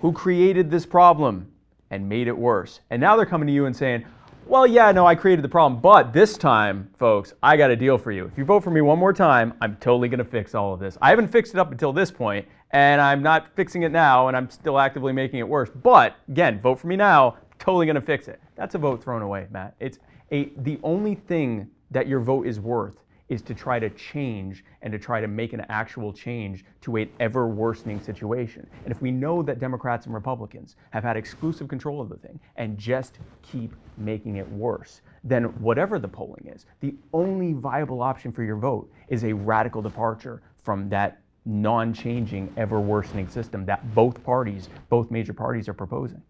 [0.00, 1.46] who created this problem
[1.90, 2.80] and made it worse.
[2.88, 4.06] And now they're coming to you and saying,
[4.46, 7.96] well, yeah, no, I created the problem, but this time, folks, I got a deal
[7.96, 8.24] for you.
[8.24, 10.80] If you vote for me one more time, I'm totally going to fix all of
[10.80, 10.98] this.
[11.00, 14.36] I haven't fixed it up until this point, and I'm not fixing it now, and
[14.36, 15.70] I'm still actively making it worse.
[15.70, 18.40] But again, vote for me now, totally going to fix it.
[18.56, 19.74] That's a vote thrown away, Matt.
[19.78, 19.98] It's
[20.30, 22.96] a the only thing that your vote is worth
[23.28, 27.08] is to try to change and to try to make an actual change to an
[27.18, 28.66] ever worsening situation.
[28.84, 32.38] And if we know that Democrats and Republicans have had exclusive control of the thing
[32.56, 38.32] and just keep making it worse, then whatever the polling is, the only viable option
[38.32, 44.22] for your vote is a radical departure from that non-changing, ever worsening system that both
[44.22, 46.22] parties, both major parties are proposing.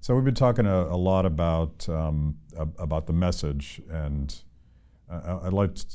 [0.00, 4.34] So we've been talking a, a lot about um, about the message, and
[5.08, 5.86] uh, I'd like to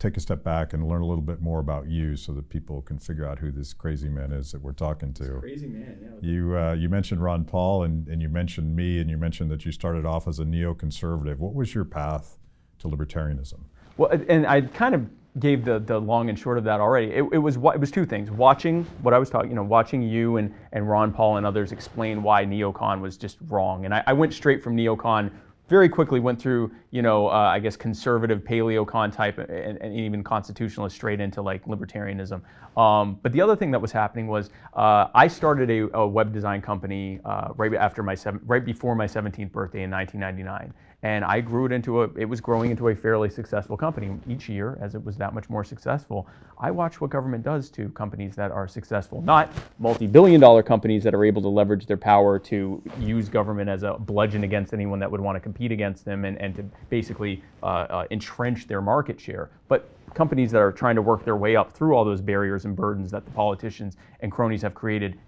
[0.00, 2.80] take a step back and learn a little bit more about you so that people
[2.80, 5.38] can figure out who this crazy man is that we're talking to.
[5.40, 6.28] crazy man, yeah.
[6.28, 9.66] You, uh, you mentioned Ron Paul and, and you mentioned me and you mentioned that
[9.66, 11.36] you started off as a neoconservative.
[11.36, 12.38] What was your path
[12.78, 13.60] to libertarianism?
[13.98, 15.06] Well, and I kind of
[15.38, 17.12] gave the, the long and short of that already.
[17.12, 20.02] It, it, was it was two things: watching what I was talking, you know, watching
[20.02, 24.02] you and, and Ron Paul and others explain why neocon was just wrong, and I,
[24.06, 25.30] I went straight from neocon
[25.70, 30.24] very quickly went through, you know, uh, I guess conservative paleocon type and, and, even
[30.24, 32.42] constitutionalist straight into like libertarianism.
[32.76, 36.32] Um, but the other thing that was happening was uh, I started a, a, web
[36.32, 41.24] design company uh, right after my seven, right before my 17th birthday in 1999, and
[41.24, 44.78] I grew it into a, it was growing into a fairly successful company each year
[44.82, 46.26] as it was that much more successful.
[46.58, 51.02] I watch what government does to companies that are successful, not multi billion dollar companies
[51.04, 54.98] that are able to leverage their power to use government as a bludgeon against anyone
[54.98, 58.82] that would want to compete against them and, and to basically uh, uh, entrench their
[58.82, 59.50] market share.
[59.68, 62.76] But companies that are trying to work their way up through all those barriers and
[62.76, 65.18] burdens that the politicians and cronies have created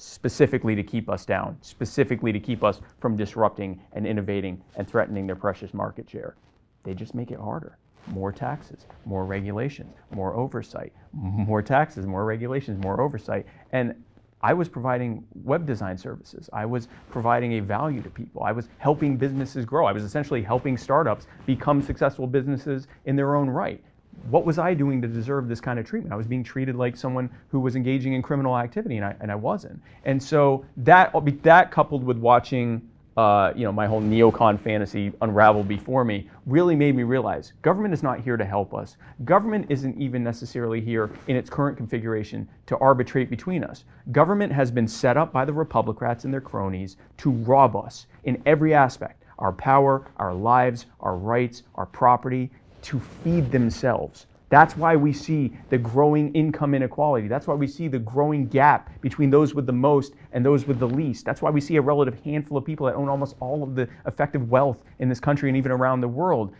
[0.00, 5.26] specifically to keep us down, specifically to keep us from disrupting and innovating and threatening
[5.26, 6.36] their precious market share.
[6.84, 7.76] They just make it harder.
[8.06, 13.44] More taxes, more regulations, more oversight, more taxes, more regulations, more oversight.
[13.72, 13.94] And
[14.40, 16.48] I was providing web design services.
[16.50, 18.42] I was providing a value to people.
[18.42, 19.84] I was helping businesses grow.
[19.84, 23.84] I was essentially helping startups become successful businesses in their own right
[24.28, 26.12] what was I doing to deserve this kind of treatment?
[26.12, 29.30] I was being treated like someone who was engaging in criminal activity, and I, and
[29.30, 29.80] I wasn't.
[30.04, 32.82] And so that that coupled with watching,
[33.16, 37.92] uh, you know, my whole neocon fantasy unravel before me, really made me realize government
[37.92, 38.96] is not here to help us.
[39.24, 43.84] Government isn't even necessarily here in its current configuration to arbitrate between us.
[44.12, 48.40] Government has been set up by the Republicrats and their cronies to rob us in
[48.46, 52.50] every aspect our power, our lives, our rights, our property,
[52.82, 54.26] to feed themselves.
[54.50, 57.28] That's why we see the growing income inequality.
[57.28, 60.80] That's why we see the growing gap between those with the most and those with
[60.80, 61.24] the least.
[61.24, 63.88] That's why we see a relative handful of people that own almost all of the
[64.06, 66.52] effective wealth in this country and even around the world,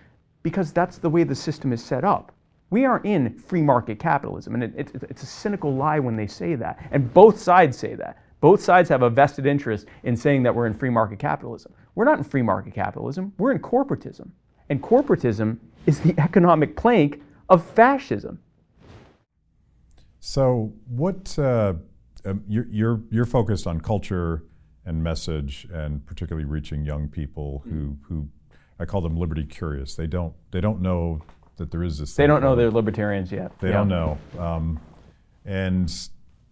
[0.45, 2.33] because that's the way the system is set up.
[2.71, 6.29] We aren't in free market capitalism, and it, it, it's a cynical lie when they
[6.29, 6.79] say that.
[6.93, 8.23] And both sides say that.
[8.41, 11.75] Both sides have a vested interest in saying that we're in free market capitalism.
[11.97, 14.31] We're not in free market capitalism, we're in corporatism.
[14.71, 18.41] And corporatism is the economic plank of fascism.
[20.21, 21.75] So, what uh,
[22.25, 24.45] um, you're, you're, you're focused on culture
[24.87, 28.29] and message, and particularly reaching young people who who
[28.79, 29.95] I call them liberty curious.
[29.95, 31.21] They don't they don't know
[31.57, 32.15] that there is this.
[32.15, 33.59] They don't know they're libertarians yet.
[33.61, 33.75] They yeah.
[33.75, 34.19] don't know.
[34.39, 34.81] Um,
[35.45, 35.93] and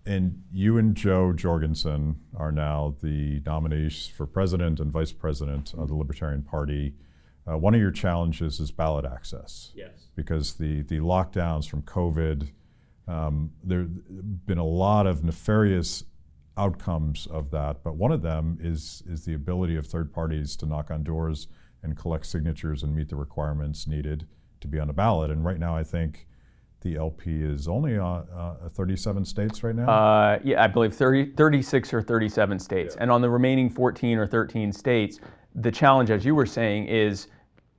[0.04, 5.88] and you and Jo Jorgensen are now the nominees for president and vice president of
[5.88, 6.94] the Libertarian Party.
[7.48, 9.72] Uh, one of your challenges is ballot access.
[9.74, 10.08] Yes.
[10.14, 12.50] Because the, the lockdowns from COVID,
[13.06, 16.04] um, there have been a lot of nefarious
[16.56, 20.66] outcomes of that, but one of them is, is the ability of third parties to
[20.66, 21.48] knock on doors
[21.82, 24.26] and collect signatures and meet the requirements needed
[24.60, 25.30] to be on a ballot.
[25.30, 26.26] And right now, I think
[26.80, 29.88] the LP is only on uh, 37 states right now?
[29.88, 32.94] Uh, yeah, I believe 30, 36 or 37 states.
[32.94, 33.02] Yeah.
[33.02, 35.18] And on the remaining 14 or 13 states,
[35.54, 37.28] the challenge, as you were saying, is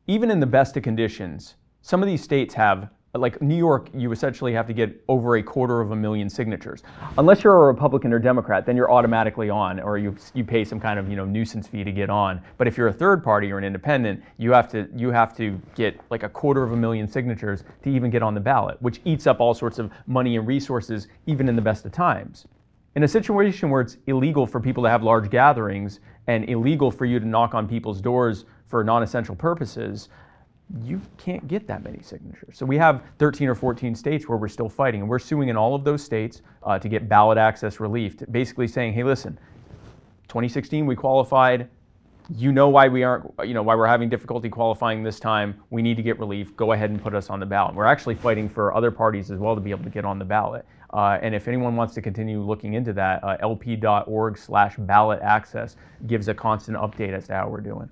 [0.09, 4.11] even in the best of conditions, some of these states have like New York, you
[4.11, 6.83] essentially have to get over a quarter of a million signatures.
[7.17, 10.79] Unless you're a Republican or Democrat, then you're automatically on, or you you pay some
[10.79, 12.41] kind of you know nuisance fee to get on.
[12.57, 15.59] But if you're a third party or an independent, you have to you have to
[15.75, 19.01] get like a quarter of a million signatures to even get on the ballot, which
[19.05, 22.47] eats up all sorts of money and resources, even in the best of times.
[22.95, 27.05] In a situation where it's illegal for people to have large gatherings and illegal for
[27.05, 30.09] you to knock on people's doors for non-essential purposes,
[30.85, 32.57] you can't get that many signatures.
[32.57, 35.57] So we have 13 or 14 states where we're still fighting, and we're suing in
[35.57, 39.37] all of those states uh, to get ballot access relief, basically saying, hey, listen,
[40.27, 41.67] 2016 we qualified.
[42.35, 45.59] You know why we aren't, you know, why we're having difficulty qualifying this time.
[45.71, 46.55] We need to get relief.
[46.55, 47.73] Go ahead and put us on the ballot.
[47.73, 50.25] We're actually fighting for other parties as well to be able to get on the
[50.25, 50.63] ballot.
[50.93, 55.75] Uh, and if anyone wants to continue looking into that, uh, lp.org slash ballot access
[56.05, 57.89] gives a constant update as to how we're doing.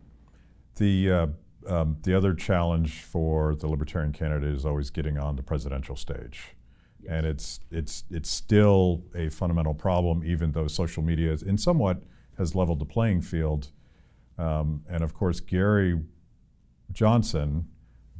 [0.77, 1.27] The uh,
[1.67, 6.55] um, the other challenge for the libertarian candidate is always getting on the presidential stage.
[6.99, 7.11] Yes.
[7.11, 12.03] And it's it's it's still a fundamental problem, even though social media is, in somewhat
[12.37, 13.71] has leveled the playing field.
[14.37, 15.99] Um, and of course, Gary
[16.91, 17.67] Johnson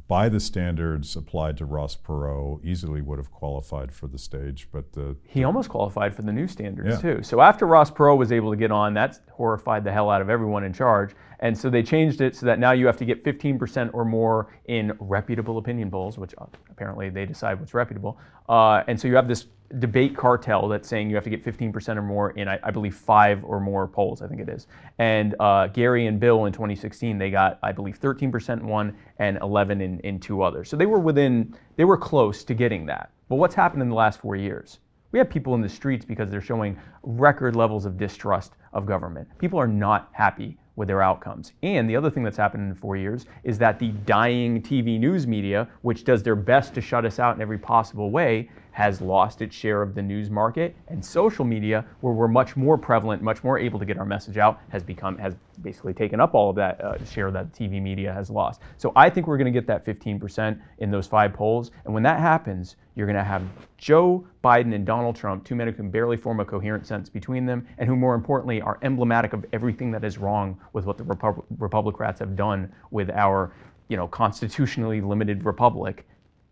[0.08, 4.66] by the standards applied to Ross Perot, easily would have qualified for the stage.
[4.72, 7.14] But the, he almost qualified for the new standards yeah.
[7.16, 7.22] too.
[7.22, 10.30] So after Ross Perot was able to get on, that horrified the hell out of
[10.30, 11.12] everyone in charge.
[11.40, 14.56] And so they changed it so that now you have to get 15% or more
[14.64, 18.18] in reputable opinion polls, which uh, apparently they decide what's reputable.
[18.48, 19.46] Uh, and so you have this
[19.78, 22.94] debate cartel that's saying you have to get 15% or more in, I, I, believe,
[22.94, 24.66] five or more polls, I think it is.
[24.98, 29.38] And uh, Gary and Bill in 2016, they got, I believe, 13% in one and
[29.42, 30.70] 11 in, in two others.
[30.70, 33.10] So they were within, they were close to getting that.
[33.28, 34.78] But what's happened in the last four years?
[35.12, 39.28] We have people in the streets because they're showing record levels of distrust of government.
[39.38, 41.52] People are not happy with their outcomes.
[41.62, 45.26] And the other thing that's happened in four years is that the dying TV news
[45.26, 48.48] media, which does their best to shut us out in every possible way,
[48.78, 52.78] has lost its share of the news market, and social media, where we're much more
[52.78, 56.32] prevalent, much more able to get our message out, has become has basically taken up
[56.32, 58.60] all of that uh, share that TV media has lost.
[58.76, 62.04] So I think we're going to get that 15% in those five polls, and when
[62.04, 63.42] that happens, you're going to have
[63.78, 67.46] Joe Biden and Donald Trump, two men who can barely form a coherent sense between
[67.46, 71.04] them, and who, more importantly, are emblematic of everything that is wrong with what the
[71.04, 73.52] Repub- Republicrats have done with our,
[73.88, 76.06] you know, constitutionally limited republic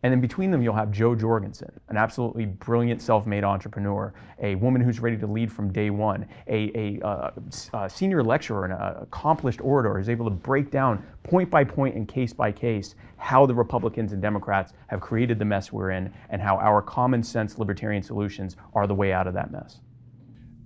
[0.07, 4.55] and then between them, you'll have Jo Jorgensen, an absolutely brilliant self made entrepreneur, a
[4.55, 7.31] woman who's ready to lead from day one, a, a, uh,
[7.75, 11.97] a senior lecturer and an accomplished orator who's able to break down point by point
[11.97, 16.15] and case by case how the Republicans and Democrats have created the mess we're in
[16.31, 19.81] and how our common sense libertarian solutions are the way out of that mess.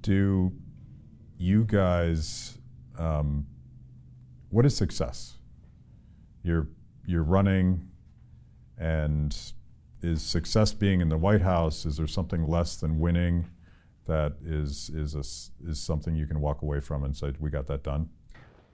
[0.02, 0.52] Do
[1.38, 2.58] you guys,
[2.98, 3.46] um,
[4.50, 5.38] what is success?
[6.42, 6.68] You're,
[7.06, 7.89] you're running
[8.80, 9.36] and
[10.02, 11.84] is success being in the White House?
[11.84, 13.46] Is there something less than winning
[14.06, 17.66] that is is a, is something you can walk away from and say we got
[17.68, 18.08] that done?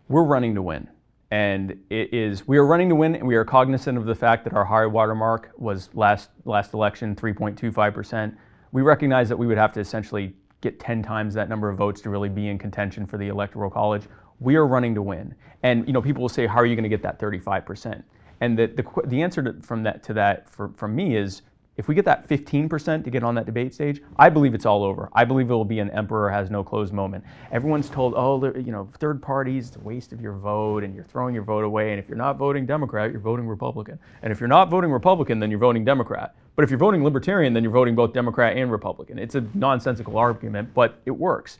[0.08, 0.88] We're running to win,
[1.32, 4.44] and it is we are running to win, and we are cognizant of the fact
[4.44, 8.34] that our high watermark was last last election 3.25 percent.
[8.70, 12.00] We recognize that we would have to essentially get 10 times that number of votes
[12.00, 14.04] to really be in contention for the electoral college.
[14.38, 15.34] We are running to win,
[15.64, 18.04] and you know people will say, how are you going to get that 35 percent?
[18.40, 21.42] And the, the, the answer to, from that to that for, from me is
[21.76, 24.82] if we get that 15% to get on that debate stage, I believe it's all
[24.82, 25.10] over.
[25.12, 27.22] I believe it will be an emperor has no clothes moment.
[27.52, 31.04] Everyone's told, oh, you know, third parties, it's a waste of your vote, and you're
[31.04, 31.90] throwing your vote away.
[31.90, 33.98] And if you're not voting Democrat, you're voting Republican.
[34.22, 36.34] And if you're not voting Republican, then you're voting Democrat.
[36.54, 39.18] But if you're voting Libertarian, then you're voting both Democrat and Republican.
[39.18, 41.58] It's a nonsensical argument, but it works.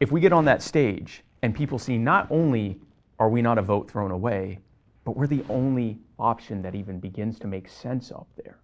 [0.00, 2.80] If we get on that stage and people see not only
[3.18, 4.60] are we not a vote thrown away,
[5.08, 8.58] but we're the only option that even begins to make sense up there,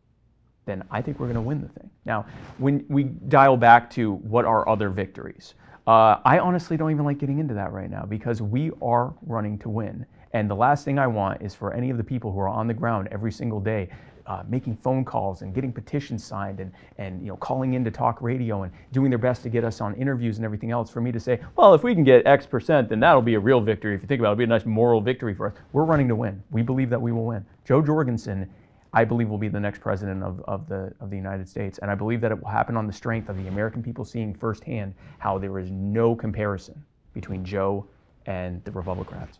[0.66, 1.88] then I think we're going to win the thing.
[2.04, 2.26] Now,
[2.58, 5.54] when we dial back to what are other victories,
[5.86, 9.58] uh, I honestly don't even like getting into that right now because we are running
[9.60, 10.04] to win.
[10.34, 12.66] And the last thing I want is for any of the people who are on
[12.66, 13.88] the ground every single day
[14.26, 17.90] uh, making phone calls and getting petitions signed and, and you know, calling in to
[17.90, 21.00] talk radio and doing their best to get us on interviews and everything else for
[21.00, 23.60] me to say, well, if we can get X percent, then that'll be a real
[23.60, 23.94] victory.
[23.94, 25.54] If you think about it, it'll be a nice moral victory for us.
[25.72, 26.42] We're running to win.
[26.50, 27.44] We believe that we will win.
[27.64, 28.50] Jo Jorgensen,
[28.92, 31.78] I believe, will be the next president of, of, the, of the United States.
[31.78, 34.34] And I believe that it will happen on the strength of the American people seeing
[34.34, 37.86] firsthand how there is no comparison between Jo
[38.26, 39.38] and the Republicans.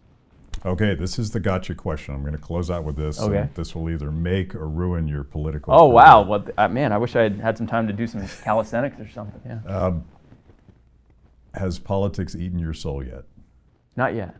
[0.66, 2.14] Okay, this is the gotcha question.
[2.14, 3.20] I'm going to close out with this.
[3.20, 3.48] Okay.
[3.55, 5.74] This will either make or ruin your political.
[5.74, 5.94] Oh career.
[5.94, 6.22] wow!
[6.22, 9.09] Well, uh, man, I wish I had had some time to do some calisthenics or
[9.09, 9.40] something.
[9.44, 9.61] Yeah.
[9.70, 10.05] Um,
[11.55, 13.24] has politics eaten your soul yet?
[13.96, 14.36] Not yet.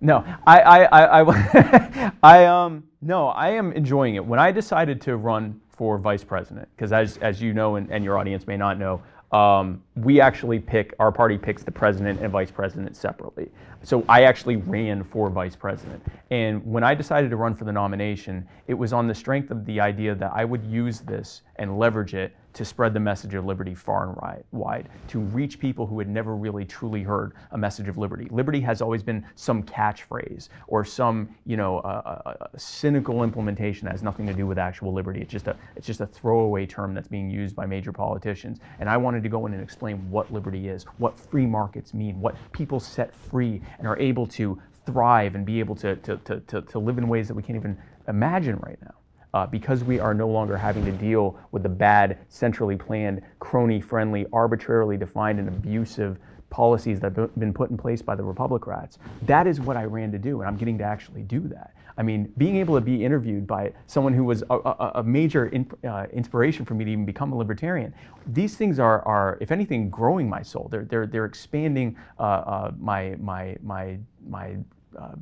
[0.00, 4.24] No, I, I, I, I, I, um, no, I am enjoying it.
[4.24, 8.02] When I decided to run for vice president, because as, as you know, and, and
[8.02, 9.02] your audience may not know,
[9.32, 13.48] um, we actually pick, our party picks the president and vice president separately.
[13.82, 16.04] So I actually ran for vice president.
[16.30, 19.64] And when I decided to run for the nomination, it was on the strength of
[19.64, 23.44] the idea that I would use this and leverage it to spread the message of
[23.44, 27.88] liberty far and wide, to reach people who had never really truly heard a message
[27.88, 28.28] of liberty.
[28.30, 31.80] Liberty has always been some catchphrase or some, you know,
[32.56, 35.20] cynical implementation that has nothing to do with actual liberty.
[35.20, 38.58] It's just a it's just a throwaway term that's being used by major politicians.
[38.78, 42.20] And I wanted to go in and explain what liberty is, what free markets mean,
[42.20, 46.40] what people set free and are able to thrive and be able to, to, to,
[46.40, 47.76] to, to live in ways that we can't even
[48.08, 48.94] imagine right now
[49.34, 53.80] uh, because we are no longer having to deal with the bad, centrally planned, crony
[53.80, 56.18] friendly, arbitrarily defined, and abusive
[56.50, 58.98] policies that have been put in place by the Republicrats.
[59.22, 61.74] That is what I ran to do, and I'm getting to actually do that.
[61.96, 65.46] I mean, being able to be interviewed by someone who was a, a, a major
[65.48, 67.94] in, uh, inspiration for me to even become a libertarian,
[68.26, 70.68] these things are, are if anything, growing my soul.
[70.70, 74.56] They're, they're, they're expanding uh, uh, my, my, my, my
[74.98, 75.14] uh,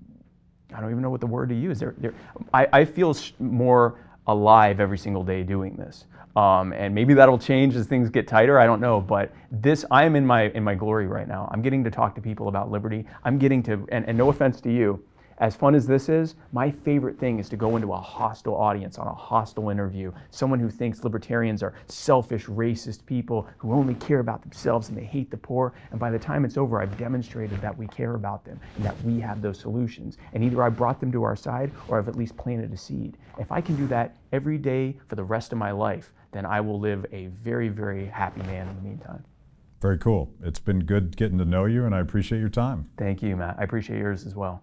[0.74, 1.78] I don't even know what the word to use.
[1.78, 2.14] They're, they're,
[2.52, 6.04] I, I feel more alive every single day doing this.
[6.36, 8.60] Um, and maybe that'll change as things get tighter.
[8.60, 11.48] I don't know, but this I am in my in my glory right now.
[11.52, 13.06] I'm getting to talk to people about liberty.
[13.24, 15.02] I'm getting to, and, and no offense to you,
[15.38, 18.98] as fun as this is, my favorite thing is to go into a hostile audience
[18.98, 20.12] on a hostile interview.
[20.30, 25.04] Someone who thinks libertarians are selfish, racist people who only care about themselves and they
[25.04, 25.72] hate the poor.
[25.90, 29.00] And by the time it's over, I've demonstrated that we care about them and that
[29.04, 30.18] we have those solutions.
[30.32, 33.16] And either I brought them to our side or I've at least planted a seed.
[33.38, 36.60] If I can do that every day for the rest of my life, then I
[36.60, 39.24] will live a very, very happy man in the meantime.
[39.80, 40.32] Very cool.
[40.42, 42.90] It's been good getting to know you, and I appreciate your time.
[42.98, 43.56] Thank you, Matt.
[43.58, 44.62] I appreciate yours as well.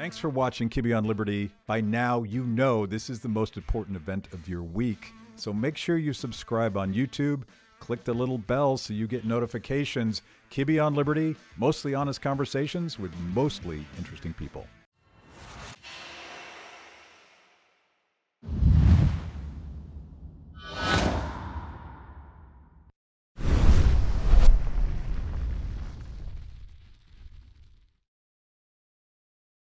[0.00, 1.50] Thanks for watching Kibbe on Liberty.
[1.66, 5.12] By now, you know this is the most important event of your week.
[5.36, 7.42] So make sure you subscribe on YouTube.
[7.80, 10.22] Click the little bell so you get notifications.
[10.50, 14.66] Kibbe on Liberty, mostly honest conversations with mostly interesting people.